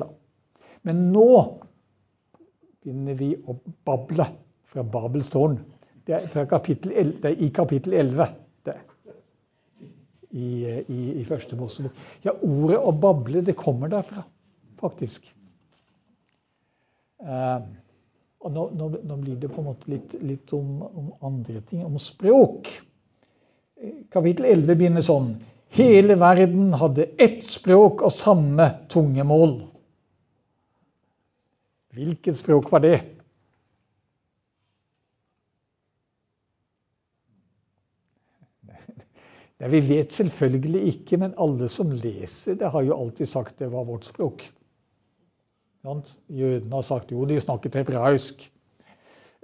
[0.00, 0.08] da.
[0.88, 1.28] Men nå
[2.82, 3.56] begynner vi å
[3.86, 4.26] bable
[4.72, 5.58] fra Babels tårn.
[6.06, 8.26] Det er, fra kapittel 11, det er i kapittel 11
[8.66, 8.74] det,
[10.32, 10.48] i,
[10.88, 12.00] i, i første Mosebok.
[12.24, 14.24] Ja, ordet å bable, det kommer derfra,
[14.80, 15.28] faktisk.
[17.22, 17.58] Eh,
[18.42, 21.84] og nå, nå, nå, blir det på en måte litt, litt om, om, andre ting,
[21.86, 22.70] om språk.
[24.10, 25.36] Kapittel 11 begynner sånn.
[25.72, 29.60] Hele verden hadde ett språk og samme tungemål.
[31.92, 32.96] Hvilket språk var det?
[39.62, 43.68] Det vi vet selvfølgelig ikke, men alle som leser det, har jo alltid sagt det
[43.70, 44.42] var vårt språk.
[45.82, 48.42] Jødene har sagt jo, de snakket hebraisk.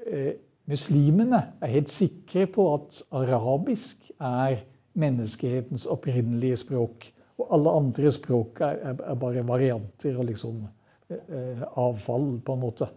[0.06, 0.32] Eh,
[0.66, 4.64] muslimene er helt sikre på at arabisk er
[4.98, 7.06] menneskehetens opprinnelige språk.
[7.38, 10.64] Og alle andre språk er, bare varianter og liksom
[11.08, 12.88] avfall, på en måte,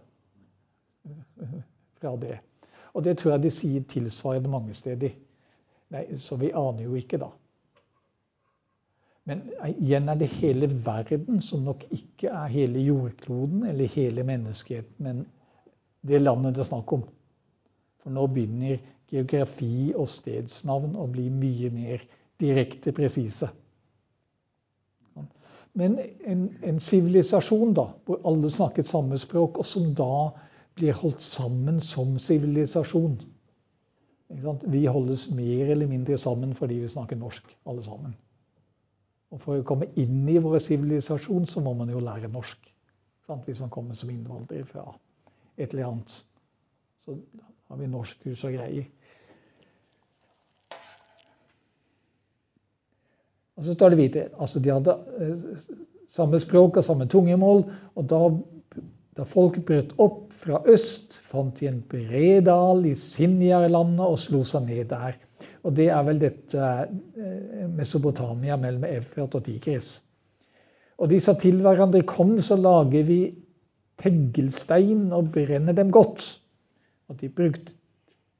[2.00, 2.38] fra det.
[2.92, 5.14] Og det tror jeg de sier tilsvarende mange steder.
[5.92, 7.30] Nei, så vi aner jo ikke, da.
[9.28, 15.04] Men igjen er det hele verden, som nok ikke er hele jordkloden eller hele menneskeheten,
[15.04, 15.24] men
[16.02, 17.04] det landet det er snakk om.
[18.02, 18.80] For nå begynner
[19.12, 22.02] geografi og stedsnavn å bli mye mer
[22.42, 23.52] direkte presise.
[25.74, 30.30] Men en sivilisasjon hvor alle snakket samme språk, og som da
[30.76, 33.16] blir holdt sammen som sivilisasjon.
[34.72, 38.14] Vi holdes mer eller mindre sammen fordi vi snakker norsk, alle sammen.
[39.32, 42.68] Og For å komme inn i vår sivilisasjon så må man jo lære norsk.
[43.26, 43.46] Sant?
[43.48, 44.90] Hvis man kommer som innvandrer fra
[45.56, 46.16] et eller annet.
[47.00, 47.16] Så
[47.68, 48.88] har vi norskkurs og greier.
[53.56, 55.64] Og så står det videre altså De hadde eh,
[56.12, 57.64] samme språk og samme tungemål.
[57.96, 58.20] Og da,
[59.18, 64.42] da folk brøt opp fra øst, fant de en bred dal i Sinjar-landet og slo
[64.48, 65.18] seg ned der.
[65.62, 69.94] Og det er vel dette eh, Mesopotamia mellom Efrat og Tigris.
[71.02, 73.20] Og de sa til hverandre kom, så lager vi
[74.02, 76.26] teglstein og brenner dem godt.
[77.10, 77.74] Og de brukte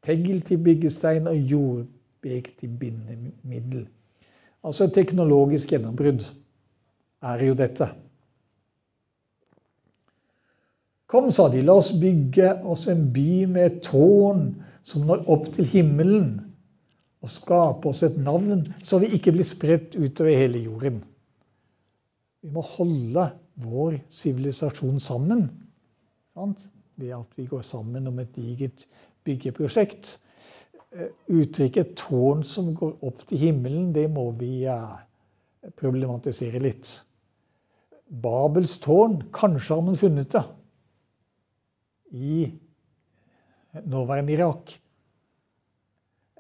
[0.03, 3.87] tegl til byggestein og jordbek til bindemiddel.
[4.62, 6.25] Altså et teknologisk gjennombrudd
[7.23, 7.89] er jo dette.
[11.12, 14.47] Kom, sa de, la oss bygge oss en by med et tårn
[14.87, 16.31] som når opp til himmelen
[17.23, 21.03] og skape oss et navn, så vi ikke blir spredt utover hele jorden.
[22.43, 23.29] Vi må holde
[23.62, 25.50] vår sivilisasjon sammen
[26.34, 26.69] sant?
[26.97, 28.84] ved at vi går sammen om et digert
[29.25, 30.19] byggeprosjekt.
[30.93, 34.67] Eh, uttrykket 'tårn som går opp til himmelen', det må vi
[35.77, 36.91] problematisere litt.
[38.23, 40.43] Babels tårn, kanskje har man funnet det
[42.13, 42.53] i
[43.73, 44.75] nåværende Irak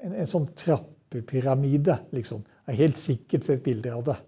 [0.02, 2.42] en, en sånn trappepyramide, liksom.
[2.66, 4.18] Jeg har helt sikkert sett bilder av det.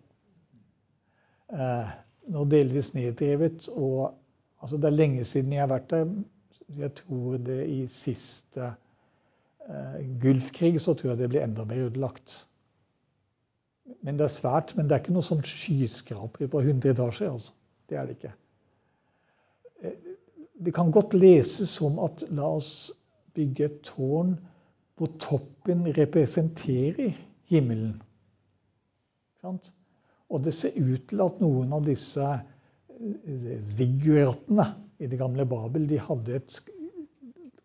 [1.55, 1.91] Eh,
[2.35, 3.69] nå delvis neddrevet.
[3.69, 4.15] og
[4.63, 6.15] altså Det er lenge siden jeg har vært der.
[6.79, 8.73] Jeg tror det i siste
[10.21, 12.35] Gulfkrig så tror jeg det blir enda mer ødelagt.
[14.05, 14.75] Men det er svært.
[14.77, 17.33] Men det er ikke noe sånn skyskraper på 100 etasjer.
[17.33, 17.53] altså.
[17.89, 18.33] Det er det ikke.
[19.83, 19.97] Eh,
[20.65, 22.93] det kan godt leses som at la oss
[23.35, 24.37] bygge et tårn
[24.95, 27.17] hvor toppen representerer
[27.51, 27.97] himmelen.
[29.45, 35.99] Og det ser ut til at noen av disse eh, i det gamle Babel de
[36.01, 36.61] hadde et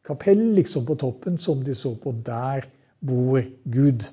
[0.07, 2.11] kapell liksom på toppen som de så på.
[2.25, 2.67] Der
[2.99, 4.05] bor Gud.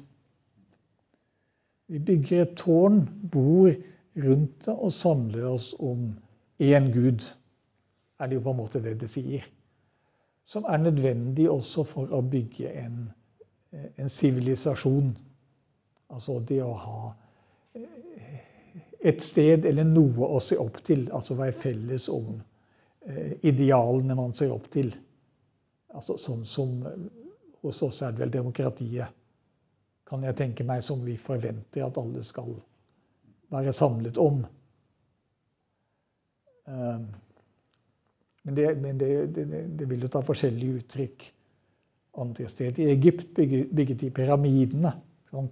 [1.86, 3.70] Vi bygger et tårn, bor
[4.16, 6.14] rundt det og samler oss om
[6.58, 7.28] én Gud.
[8.18, 9.44] Er det jo på en måte det det sier
[10.46, 12.70] som er nødvendig også for å bygge
[13.98, 15.10] en sivilisasjon.
[16.14, 17.00] Altså det å ha
[17.74, 18.36] eh,
[19.10, 21.08] et sted eller noe å se opp til.
[21.10, 22.36] Altså være felles om
[23.08, 24.94] eh, idealene man ser opp til.
[25.96, 27.06] Altså Sånn som eh,
[27.64, 29.14] hos oss er det vel demokratiet,
[30.06, 32.52] kan jeg tenke meg, som vi forventer at alle skal
[33.50, 34.44] være samlet om.
[38.46, 39.46] Men, det, men det, det,
[39.78, 41.26] det, vil jo ta forskjellige uttrykk
[42.22, 42.84] andre steder.
[42.84, 44.92] I Egypt bygget, bygget de pyramidene.
[45.32, 45.42] De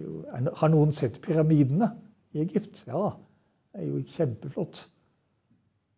[0.00, 1.90] jo, har noen sett pyramidene
[2.32, 2.84] i Egypt?
[2.88, 3.10] Ja,
[3.72, 4.86] det er jo kjempeflott.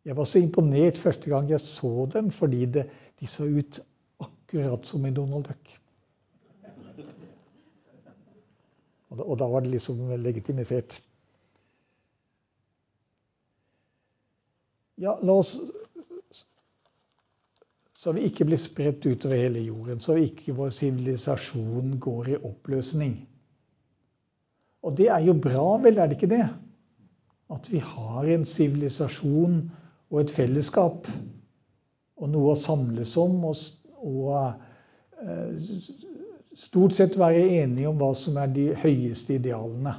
[0.05, 2.67] Jeg var så imponert første gang jeg så dem, fordi
[3.21, 3.81] de så ut
[4.23, 5.73] akkurat som i Donald Duck.
[9.09, 10.99] Og da, og da var det liksom legitimisert.
[14.99, 15.57] Ja, la oss
[18.05, 20.01] Så vi ikke blir spredt utover hele jorden.
[20.05, 23.15] Så ikke vår sivilisasjon går i oppløsning.
[24.85, 26.45] Og det er jo bra, vel, er det ikke det?
[27.55, 29.57] At vi har en sivilisasjon
[30.11, 31.09] og et fellesskap.
[32.21, 33.37] Og noe å samles om.
[33.49, 33.61] Og,
[34.05, 35.79] og eh,
[36.59, 39.97] stort sett være enige om hva som er de høyeste idealene.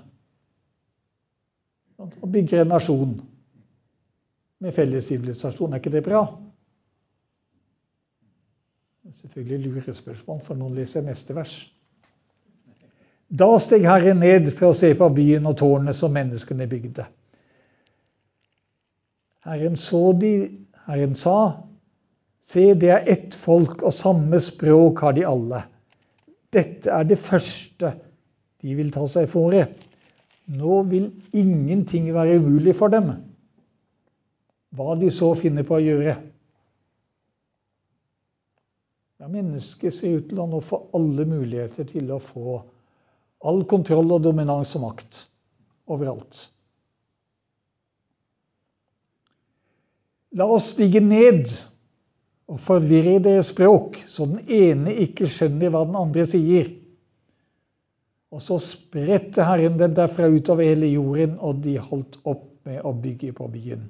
[2.00, 3.14] Å bygge en nasjon
[4.64, 5.74] med felles sivilisasjon.
[5.74, 6.26] Er ikke det bra?
[9.22, 11.54] Selvfølgelig lurespørsmål, for nå leser jeg neste vers.
[13.30, 17.06] Da steg Herren ned for å se på byen og tårnet som menneskene bygde.
[19.46, 20.34] Herren så de,
[20.88, 21.38] Herren sa,
[22.46, 25.64] se, det er ett folk, og samme språk har de alle.
[26.54, 27.96] Dette er det første
[28.64, 29.66] de vil ta seg fore.
[30.56, 33.16] Nå vil ingenting være umulig for dem
[34.76, 36.16] hva de så finner på å gjøre.
[39.22, 42.58] Ja, Mennesket ser ut til å nå få alle muligheter til å få
[43.46, 45.22] all kontroll og dominans og makt
[45.88, 46.42] overalt.
[50.36, 51.54] La oss stige ned
[52.52, 56.70] og forvirre deres språk, så den ene ikke skjønner hva den andre sier.
[58.36, 62.94] Og så spredte Herren den derfra utover hele jorden, og de holdt opp med å
[62.94, 63.86] bygge på byen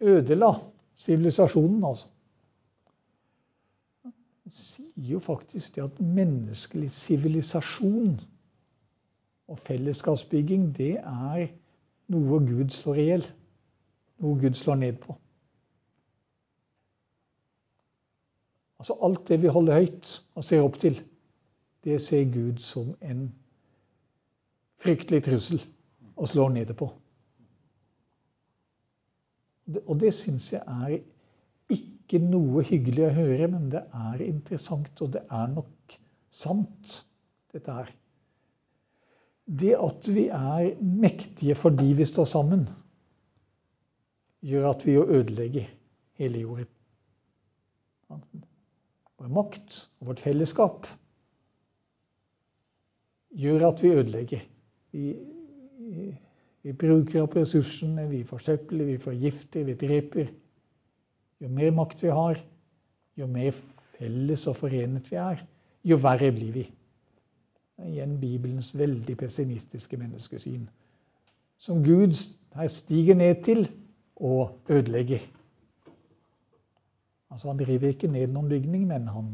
[0.00, 0.54] ødela
[0.94, 2.08] sivilisasjonen, altså.
[4.44, 8.16] Det sier jo faktisk det at menneskelig sivilisasjon
[9.50, 11.50] og fellesskapsbygging, det er
[12.10, 13.26] noe Gud slår i hjel.
[14.20, 15.14] Noe Gud slår ned på.
[18.80, 20.96] Altså Alt det vi holder høyt og ser opp til,
[21.84, 23.26] det ser Gud som en
[24.80, 25.60] fryktelig trussel
[26.16, 26.88] og slår ned på.
[29.84, 30.96] Og det syns jeg er
[31.76, 35.96] ikke noe hyggelig å høre, men det er interessant, og det er nok
[36.32, 36.96] sant,
[37.52, 37.92] dette her.
[39.60, 42.68] Det at vi er mektige fordi vi står sammen,
[44.46, 45.68] gjør at vi jo ødelegger
[46.20, 46.70] hele jorden.
[49.20, 50.88] Vår makt og vårt fellesskap
[53.36, 54.42] gjør at vi ødelegger.
[54.90, 55.04] Vi
[56.62, 60.28] vi bruker opp ressursene, vi forsøpler, vi forgifter, vi dreper.
[61.40, 62.40] Jo mer makt vi har,
[63.16, 63.56] jo mer
[63.96, 65.40] felles og forenet vi er,
[65.88, 66.66] jo verre blir vi.
[67.76, 70.66] Det er igjen Bibelens veldig pessimistiske menneskesyn.
[71.56, 72.12] Som Gud
[72.56, 73.64] her stiger ned til
[74.16, 75.24] og ødelegger.
[77.30, 79.30] Altså Han driver ikke ned noen bygning, men han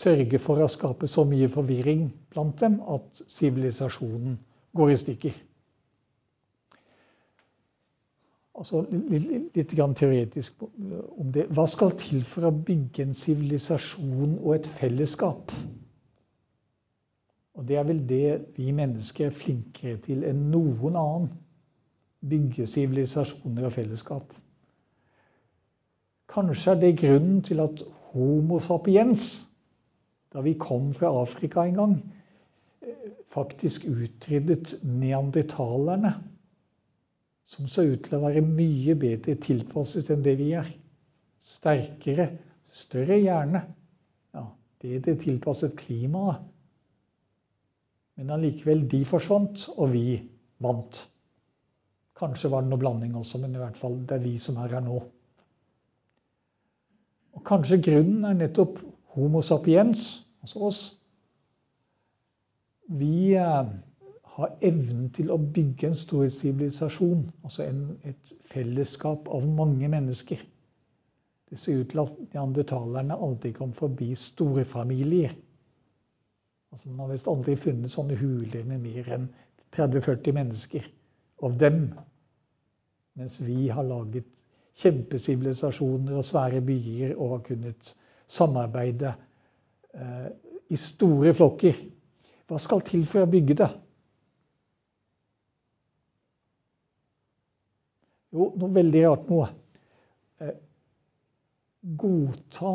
[0.00, 4.38] sørger for å skape så mye forvirring blant dem at sivilisasjonen
[4.76, 5.38] går i stykker.
[8.60, 11.46] Altså litt, litt teoretisk om det.
[11.56, 15.54] Hva skal til for å bygge en sivilisasjon og et fellesskap?
[17.56, 18.26] Og Det er vel det
[18.56, 21.30] vi mennesker er flinkere til enn noen annen.
[22.20, 24.34] Bygge sivilisasjoner og fellesskap.
[26.30, 27.82] Kanskje er det grunnen til at
[28.12, 29.46] Homo sapiens,
[30.30, 31.94] da vi kom fra Afrika en gang,
[33.30, 36.14] faktisk utryddet neandertalerne,
[37.50, 40.70] som så ut til å være mye bedre tilpasset enn det vi er.
[41.42, 42.28] Sterkere,
[42.70, 43.64] større hjerne.
[44.34, 44.44] Ja,
[44.82, 46.46] bedre tilpasset klimaet.
[48.20, 50.20] Men allikevel, de forsvant, og vi
[50.62, 51.06] vant.
[52.20, 54.76] Kanskje var det noe blanding også, men i hvert fall det er vi som er
[54.76, 55.00] her nå.
[57.40, 58.82] Og Kanskje grunnen er nettopp
[59.16, 60.80] Homo sapiens, altså oss,
[62.90, 63.70] vi eh,
[64.36, 67.22] har evnen til å bygge en stor sivilisasjon.
[67.46, 70.42] Altså en, et fellesskap av mange mennesker.
[71.50, 75.32] Det ser ut til at neandertalerne aldri kom forbi store familier.
[76.70, 79.30] Altså Man har visst aldri funnet sånne huler med mer enn
[79.74, 80.86] 30-40 mennesker
[81.46, 81.86] av dem.
[83.18, 84.28] Mens vi har laget
[84.78, 87.94] kjempesivilisasjoner og svære byer og har kunnet
[88.30, 89.14] samarbeide
[89.94, 90.28] eh,
[90.70, 91.78] i store flokker.
[92.46, 93.70] Hva skal til for å bygge det?
[98.30, 99.48] Jo, noe veldig rart noe.
[100.40, 100.56] Eh,
[101.98, 102.74] godta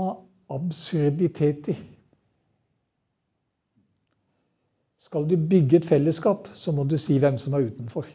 [0.56, 1.80] absurditeter.
[5.06, 8.08] Skal du bygge et fellesskap, så må du si hvem som er utenfor.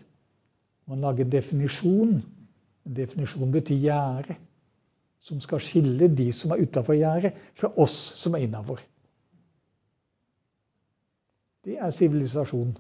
[0.91, 2.19] Man lager definisjon.
[2.85, 4.37] Definisjon betyr gjerde.
[5.21, 8.81] Som skal skille de som er utafor gjerdet, fra oss som er innafor.
[11.65, 12.79] Det er sivilisasjon.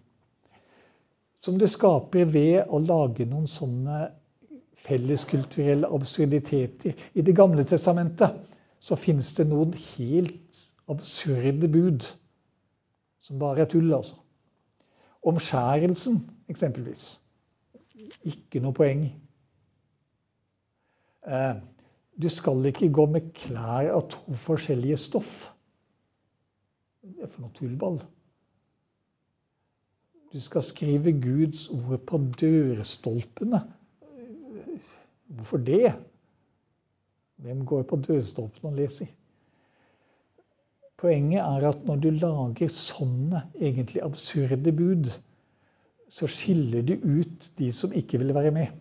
[1.40, 4.10] som det skaper ved å lage noen sånne
[4.84, 6.92] felleskulturelle absurditeter.
[7.14, 8.36] I Det gamle testamentet
[8.80, 12.04] så finnes det noen helt absurde bud
[13.20, 14.16] som bare er tull, altså.
[15.22, 17.20] Omskjærelsen, eksempelvis.
[18.24, 19.04] Ikke noe poeng.
[21.26, 21.56] Eh,
[22.22, 25.34] du skal ikke gå med klær av to forskjellige stoff.
[27.00, 28.00] Det er for noe tullball.
[30.30, 33.62] Du skal skrive Guds ord på dørstolpene.
[35.30, 35.94] Hvorfor det?
[37.40, 39.08] Hvem går på dørstolpene og leser?
[41.00, 45.08] Poenget er at når du lager sånne egentlig absurde bud,
[46.10, 48.74] så skiller du ut de som ikke vil være med.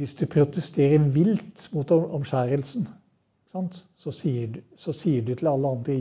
[0.00, 2.86] Hvis du protesterer vilt mot omskjærelsen,
[3.50, 5.96] så sier, du, så sier, du, til alle andre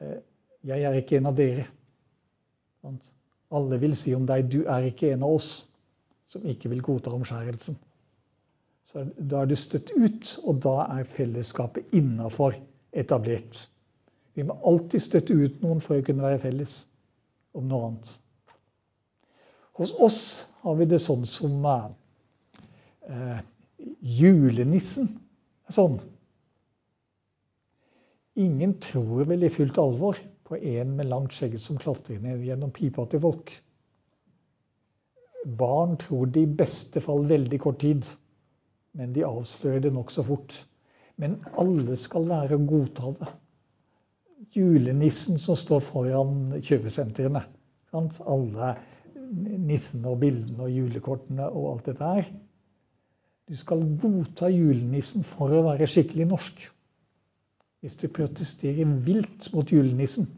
[0.00, 0.18] eh,
[0.64, 1.64] 'Jeg er ikke en av dere'.
[3.50, 5.70] Alle vil si om deg 'Du er ikke en av oss',
[6.26, 7.78] som ikke vil godta omskjærelsen.
[8.84, 12.54] Så Da er du støtt ut, og da er fellesskapet innafor
[12.92, 13.68] etablert.
[14.34, 16.86] Vi må alltid støtte ut noen for å kunne være felles
[17.54, 18.18] om noe annet.
[19.72, 21.64] Hos oss har vi det sånn som
[23.08, 23.42] eh,
[24.00, 25.10] julenissen
[25.68, 25.98] er sånn.
[28.42, 30.18] Ingen tror vel i fullt alvor
[30.48, 33.52] på en med langt skjegg som klatrer ned gjennom pipa til folk.
[35.58, 38.06] Barn tror det i beste fall veldig kort tid,
[38.96, 40.54] men de avslører det nokså fort.
[41.20, 43.32] Men alle skal lære å godta det
[44.52, 47.44] julenissen som står foran kjøpesentrene.
[47.92, 48.72] Alle
[49.32, 52.30] nissene og bildene og julekortene og alt dette her.
[53.52, 56.60] Du skal godta julenissen for å være skikkelig norsk.
[57.84, 60.30] Hvis du protesterer vilt mot julenissen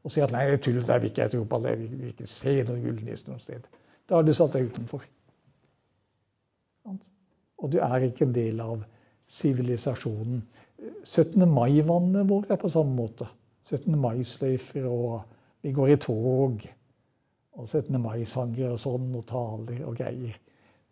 [0.00, 2.06] og sier at nei, det er tull, det vil ikke jeg tro på, det vil
[2.08, 3.66] ikke se noen julenisse noe sted,
[4.08, 5.04] da har du satt deg utenfor.
[7.60, 8.86] Og du er ikke en del av
[9.30, 10.40] sivilisasjonen.
[11.04, 11.44] 17.
[11.52, 13.28] mai-vannet vårt er på samme måte.
[13.68, 13.92] 17.
[14.00, 15.20] mai-sløyfer, og
[15.60, 16.64] vi går i tog.
[17.52, 18.00] Og 17.
[18.00, 20.40] mai-sanger og sånn, og taler og greier.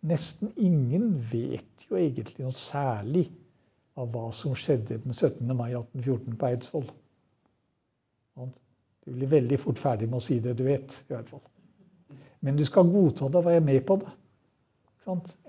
[0.00, 3.26] Nesten ingen vet jo egentlig noe særlig
[4.00, 5.45] av hva som skjedde den 17.
[5.52, 6.87] mai 1814 på Eidsvoll.
[9.04, 10.97] Du blir veldig fort ferdig med å si det du vet.
[11.09, 11.42] i hvert fall.
[12.40, 14.14] Men du skal godta det og være med på det.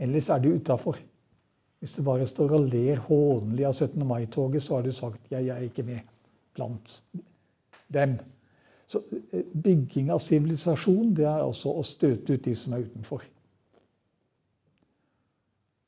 [0.01, 1.00] Ellers er du utafor.
[1.79, 4.03] Hvis du bare står og ler hånlig av 17.
[4.08, 6.08] mai-toget, så har du sagt 'jeg er ikke med'
[6.53, 7.01] blant
[7.93, 8.20] dem.
[8.88, 13.24] Så eh, bygging av sivilisasjon det er også å støte ut de som er utenfor.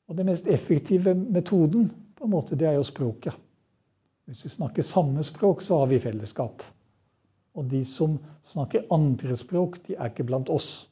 [0.08, 3.36] Og Den mest effektive metoden på en måte, det er jo språket.
[4.28, 6.62] Hvis vi snakker samme språk, så har vi fellesskap.
[7.54, 10.88] Og de som snakker andre språk, de er ikke blant oss.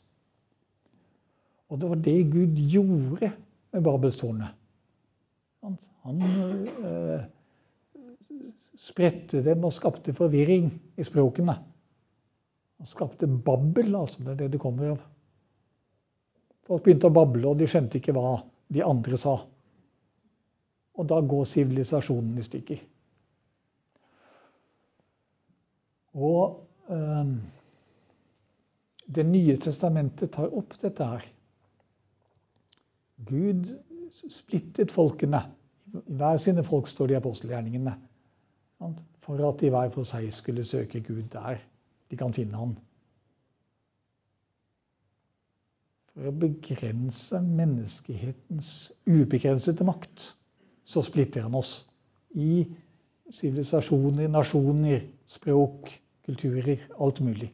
[1.72, 3.32] Og det var det Gud gjorde
[3.72, 4.58] med Babelstårnet.
[5.62, 7.24] Han eh,
[8.76, 11.54] spredte dem og skapte forvirring i språkene.
[12.82, 14.24] Han skapte babbel, altså.
[14.24, 15.02] Det er det det kommer av.
[16.66, 18.40] Folk begynte å bable, og de skjønte ikke hva
[18.72, 19.36] de andre sa.
[20.92, 22.84] Og da går sivilisasjonen i stykker.
[26.12, 26.60] Og
[26.90, 27.36] øh,
[29.14, 31.24] Det nye testamentet tar opp dette her.
[33.28, 33.66] Gud
[34.30, 35.42] splittet folkene.
[35.92, 37.92] I hver sine folk står de apostelgjerningene.
[39.22, 41.60] For at de hver for seg skulle søke Gud der
[42.10, 42.76] de kan finne han.
[46.12, 50.26] For å begrense menneskehetens ubegrensede makt,
[50.84, 51.86] så splitter han oss
[52.36, 52.66] i
[53.32, 55.88] sivilisasjoner, nasjoner, språk,
[56.26, 57.48] kulturer, alt mulig.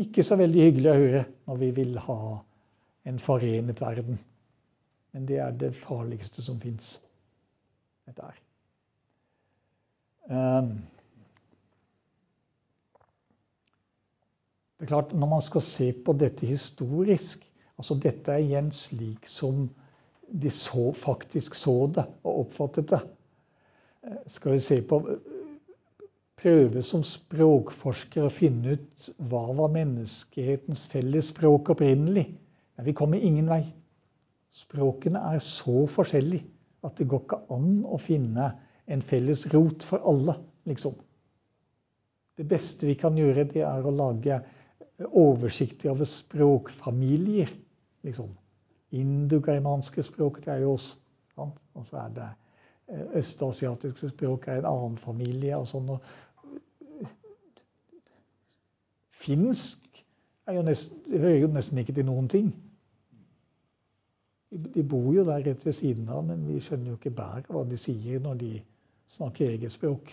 [0.00, 2.20] Ikke så veldig hyggelig å høre når vi vil ha
[3.08, 4.20] en forenet verden.
[5.12, 6.98] Men det er det farligste som fins
[8.08, 8.38] dette er.
[10.30, 10.74] Ehm,
[14.80, 17.44] det er klart, Når man skal se på dette historisk
[17.76, 19.68] altså Dette er igjen slik som
[20.30, 23.00] de så, faktisk så det og oppfattet det.
[24.06, 25.00] Eh, skal vi se på
[26.40, 32.28] prøve som språkforsker å finne ut hva var menneskehetens felles språk opprinnelig?
[32.76, 33.64] Ja, vi kommer ingen vei.
[34.54, 36.46] Språkene er så forskjellige
[36.86, 38.52] at det går ikke an å finne
[38.90, 40.94] en felles rot for alle, liksom.
[42.40, 44.40] Det beste vi kan gjøre, det er å lage
[45.06, 47.50] oversikter over språkfamilier.
[48.02, 48.30] liksom.
[48.90, 51.02] Indogermanske språk det er jo oss.
[51.36, 52.28] Og så er det
[52.88, 55.56] eh, østasiatiske språk er en annen familie.
[55.56, 55.94] og sånn.
[59.20, 59.80] Finsk
[60.54, 62.50] jo nesten, hører jo nesten ikke til noen ting.
[64.50, 67.62] De bor jo der rett ved siden av, men vi skjønner jo ikke bæret hva
[67.68, 68.50] de sier når de
[69.10, 70.10] snakker eget språk.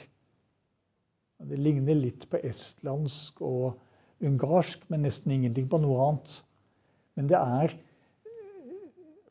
[1.47, 3.79] Det ligner litt på estlandsk og
[4.25, 6.39] ungarsk, men nesten ingenting på noe annet.
[7.17, 7.75] Men det er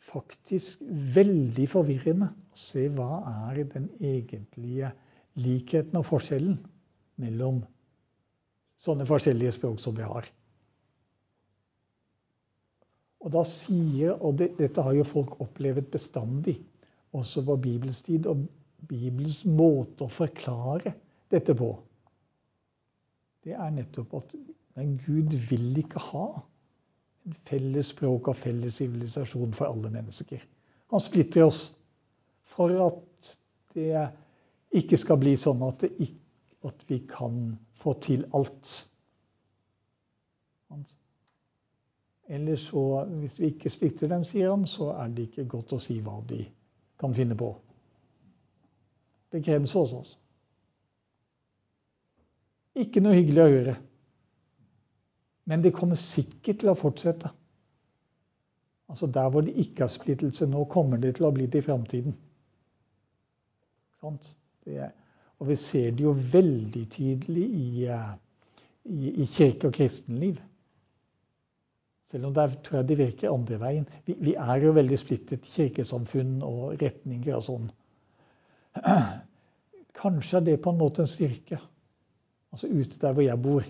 [0.06, 0.82] faktisk
[1.16, 4.92] veldig forvirrende å se hva er den egentlige
[5.42, 6.56] likheten og forskjellen
[7.20, 7.62] mellom
[8.80, 10.28] sånne forskjellige språk som vi har.
[13.26, 16.60] Og da sier, og det, Dette har jo folk opplevd bestandig,
[17.16, 18.28] også på Bibels tid.
[18.30, 18.44] Og
[18.86, 20.92] Bibels måte å forklare
[21.32, 21.72] dette på,
[23.46, 24.34] det er nettopp at
[24.76, 26.26] nei, Gud vil ikke ha
[27.26, 30.42] en felles språk og felles sivilisasjon for alle mennesker.
[30.92, 31.62] Han splitter oss
[32.46, 33.32] for at
[33.74, 34.04] det
[34.76, 36.10] ikke skal bli sånn at, det,
[36.66, 38.74] at vi kan få til alt.
[42.26, 45.82] Eller så, hvis vi ikke splitter dem, sier han, så er det ikke godt å
[45.82, 46.42] si hva de
[47.00, 47.52] kan finne på.
[49.34, 50.22] Begrense oss, altså.
[52.76, 53.76] Ikke noe hyggelig å høre.
[55.46, 57.30] Men det kommer sikkert til å fortsette.
[58.90, 61.66] Altså Der hvor det ikke er splittelse nå, kommer det til å bli det i
[61.66, 62.14] framtiden.
[64.02, 68.12] Og vi ser det jo veldig tydelig i, eh,
[68.84, 70.38] i, i kirke- og kristenliv.
[72.06, 73.88] Selv om der tror jeg det virker andre veien.
[74.06, 77.70] Vi, vi er jo veldig splittet kirkesamfunn og retninger og sånn.
[80.00, 81.58] Kanskje er det på en måte en styrke.
[82.54, 83.66] Altså ute der hvor jeg bor,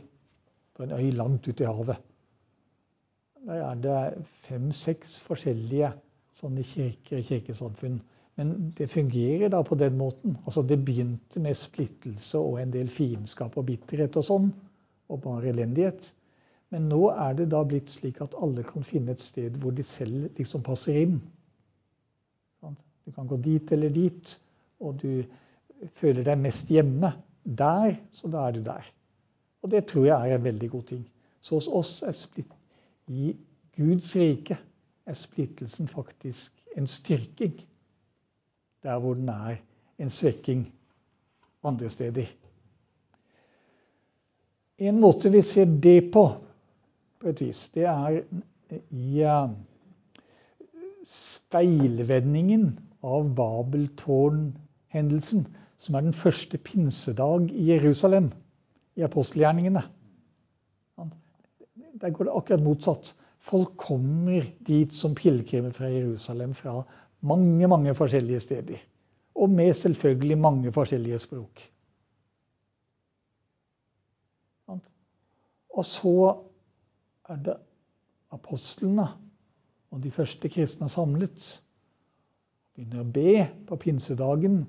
[0.76, 1.97] på en øy langt ute i havet.
[3.47, 5.92] Der er det fem-seks forskjellige
[6.37, 8.00] sånne kirker kirkesamfunn.
[8.37, 10.37] Men det fungerer da på den måten.
[10.45, 14.50] Altså Det begynte med splittelse og en del fiendskap og bitterhet og sånn.
[15.09, 16.11] Og bare elendighet.
[16.75, 19.87] Men nå er det da blitt slik at alle kan finne et sted hvor de
[19.87, 21.21] selv liksom passer inn.
[23.06, 24.30] Du kan gå dit eller dit,
[24.82, 25.23] og du
[26.00, 27.12] føler deg mest hjemme
[27.47, 28.89] der, så da er du der.
[29.66, 31.08] Og det tror jeg er en veldig god ting.
[31.40, 32.52] Så hos oss er splitt,
[33.10, 33.34] i
[33.74, 34.54] Guds rike
[35.06, 37.58] er splittelsen faktisk en styrking.
[38.86, 39.56] Der hvor den er
[39.98, 40.72] en svekking
[41.66, 42.26] andre steder.
[44.78, 46.28] En måte vi ser det på,
[47.18, 47.68] på et vis.
[47.74, 48.22] Det er
[48.90, 49.26] i
[51.10, 55.46] speilvendingen av Babeltårn-hendelsen,
[55.78, 58.30] som er den første pinsedag i Jerusalem,
[58.97, 59.82] i apostelgjerningene.
[62.00, 63.13] Der går det akkurat motsatt.
[63.39, 66.80] Folk kommer dit som pilegrimer fra Jerusalem fra
[67.21, 68.82] mange, mange forskjellige steder.
[69.37, 71.63] Og med selvfølgelig mange forskjellige språk.
[75.76, 76.17] Og så
[77.28, 77.56] er det
[78.32, 79.06] apostlene
[79.93, 81.50] og de første kristne samlet.
[82.75, 84.63] Begynner å be på pinsedagen,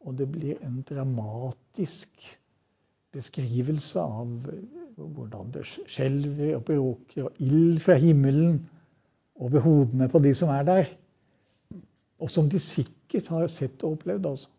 [0.00, 2.10] og det blir en dramatisk
[3.14, 4.50] beskrivelse av
[5.00, 8.60] hvordan det skjelver og bråker, og ild fra himmelen
[9.40, 10.90] over hodene på de som er der.
[12.20, 14.26] Og som de sikkert har sett og opplevd.
[14.26, 14.50] altså.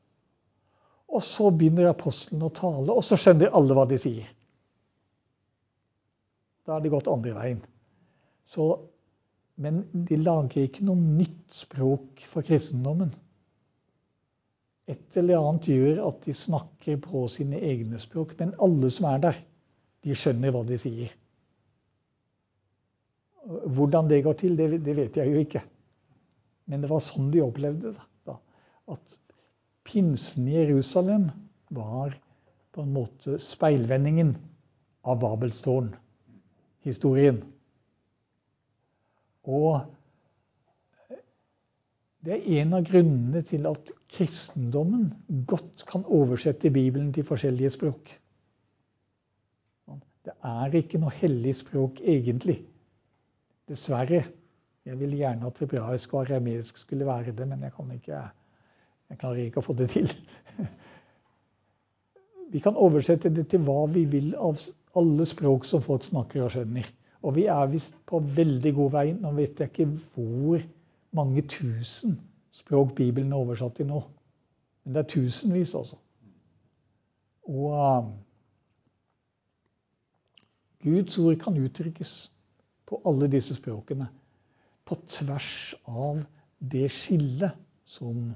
[1.11, 4.29] Og så begynner apostlene å tale, og så skjønner alle hva de sier.
[6.65, 7.59] Da har de gått andre veien.
[8.47, 8.67] Så,
[9.61, 13.11] men de lager ikke noe nytt språk for kristendommen.
[14.91, 18.33] Et eller annet gjør at de snakker på sine egne språk.
[18.39, 19.37] Men alle som er der,
[20.03, 21.11] de skjønner hva de sier.
[23.45, 25.61] Hvordan det går til, det, vet jeg jo ikke.
[26.69, 28.03] Men det var sånn de opplevde det.
[28.91, 29.05] At
[29.87, 31.23] pinsen i Jerusalem
[31.73, 32.09] var
[32.71, 34.31] på en måte speilvendingen
[35.07, 37.37] av Babelstårn-historien.
[39.49, 39.71] Og
[42.21, 45.13] det er en av grunnene til at kristendommen
[45.47, 48.11] godt kan oversette Bibelen til forskjellige språk.
[50.25, 52.59] Det er ikke noe hellig språk egentlig.
[53.69, 54.23] Dessverre.
[54.85, 58.21] Jeg ville gjerne at hebraisk og arameisk skulle være det, men jeg, ikke,
[59.09, 60.09] jeg klarer ikke å få det til.
[62.51, 64.59] Vi kan oversette det til hva vi vil av
[64.99, 66.89] alle språk som folk snakker og skjønner.
[67.23, 69.05] Og vi er visst på veldig god vei.
[69.13, 70.65] Nå vet jeg ikke hvor
[71.15, 72.17] mange tusen
[72.51, 74.01] språk Bibelen er oversatt til nå.
[74.83, 75.97] Men det er tusenvis, altså.
[77.47, 78.11] Og uh,
[80.83, 82.13] Guds ord kan uttrykkes
[82.89, 84.07] på alle disse språkene.
[84.85, 86.23] På tvers av
[86.71, 88.31] det skillet som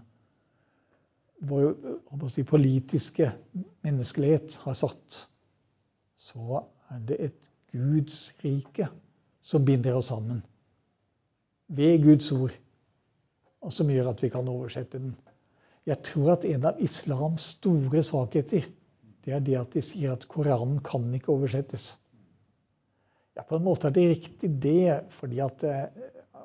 [1.46, 3.32] vår si, politiske
[3.86, 5.26] menneskelighet har satt
[6.26, 8.88] så er det et Guds rike
[9.46, 10.42] som binder oss sammen.
[11.68, 12.54] Ved Guds ord.
[13.66, 15.16] Og som gjør at vi kan oversette den.
[15.90, 18.66] Jeg tror at en av islams store svakheter
[19.26, 21.96] det er det at de sier at Koranen kan ikke oversettes.
[23.36, 25.88] Ja, På en måte er det riktig det, fordi at eh,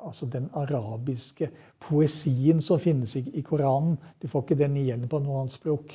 [0.00, 5.20] altså den arabiske poesien som finnes i, i Koranen, du får ikke den igjen på
[5.20, 5.92] noe annet språk.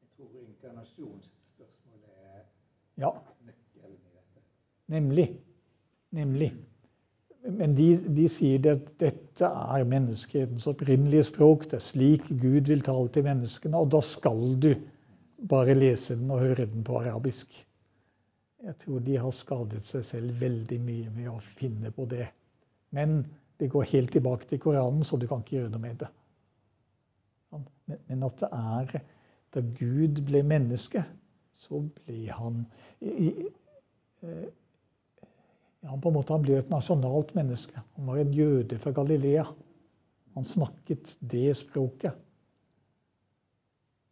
[0.00, 2.42] Jeg tror inkarnasjonsspørsmålet er
[3.04, 3.12] Ja,
[3.44, 4.44] nøkkelen i dette.
[4.96, 5.28] nemlig.
[6.10, 6.50] Nemlig.
[7.48, 11.64] Men de, de sier at dette er menneskehetens opprinnelige språk.
[11.70, 13.80] Det er slik Gud vil tale til menneskene.
[13.80, 14.74] Og da skal du
[15.50, 17.54] bare lese den og høre den på arabisk.
[18.60, 22.26] Jeg tror de har skadet seg selv veldig mye med å finne på det.
[22.92, 23.22] Men
[23.60, 26.10] det går helt tilbake til Koranen, så du kan ikke gjøre noe med det.
[28.08, 29.00] Men at det er
[29.54, 31.02] da Gud ble menneske,
[31.60, 32.62] så ble han
[33.00, 33.48] i, i,
[35.88, 37.80] han på en måte ble et nasjonalt menneske.
[37.96, 39.46] Han var en jøde fra Galilea.
[40.36, 42.18] Han snakket det språket.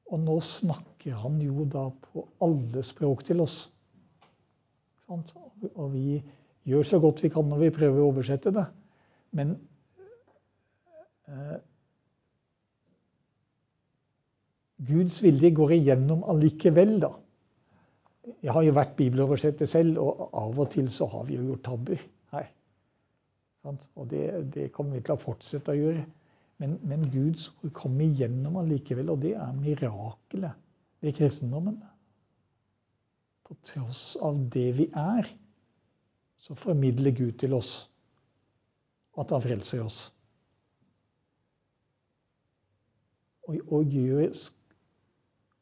[0.08, 3.60] Og nå snakker han jo da på alle språk til oss.
[5.08, 6.18] Og vi
[6.68, 8.64] gjør så godt vi kan når vi prøver å oversette det.
[9.36, 9.54] Men
[11.28, 11.58] eh,
[14.88, 17.12] Guds vilje går igjennom allikevel, da.
[18.42, 21.64] Jeg har jo vært bibeloversetter selv, og av og til så har vi jo gjort
[21.68, 22.02] tabber
[22.34, 22.48] her.
[23.68, 26.04] Og det, det, kommer vi til å fortsette å gjøre.
[26.58, 30.58] Men, men Guds ord kommer igjennom allikevel, og det er mirakelet
[31.04, 31.78] ved kristendommen.
[33.46, 35.28] På tross av det vi er,
[36.38, 37.72] så formidler Gud til oss
[39.18, 40.02] at han frelser oss.
[43.48, 44.28] Og, og gjør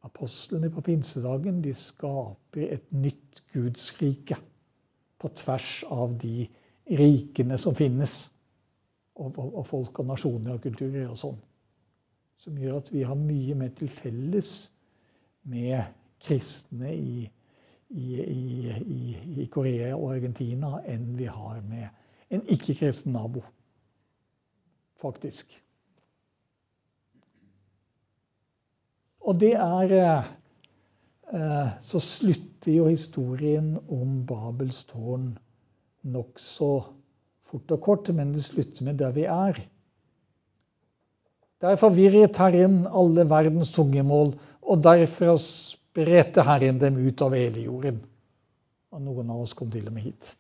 [0.07, 4.39] Apostlene på pinsedagen de skaper et nytt gudsrike
[5.19, 6.47] på tvers av de
[7.01, 8.17] rikene som finnes.
[9.17, 11.39] Og, og, og folk og nasjoner og kulturer og sånn.
[12.39, 14.53] Som gjør at vi har mye mer til felles
[15.49, 15.89] med
[16.23, 17.27] kristne i,
[17.89, 19.01] i, i,
[19.43, 21.89] i Korea og Argentina enn vi har med
[22.35, 23.45] en ikke-kristen nabo.
[25.01, 25.53] Faktisk.
[29.27, 35.33] Og det er eh, Så slutter jo historien om Babels tårn
[36.07, 36.71] nokså
[37.47, 39.59] fort og kort, men det slutter med der vi er.
[41.63, 48.03] Derfor virret Herren alle verdens tungemål, og derfor spredte Herren dem ut av hele jorden.
[48.95, 50.35] Og noen av oss kom til og med hit.